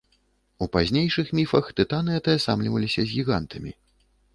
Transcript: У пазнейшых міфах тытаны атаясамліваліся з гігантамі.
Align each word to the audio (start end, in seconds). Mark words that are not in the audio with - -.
У 0.65 0.67
пазнейшых 0.75 1.29
міфах 1.41 1.71
тытаны 1.83 2.11
атаясамліваліся 2.23 3.01
з 3.05 3.09
гігантамі. 3.17 3.81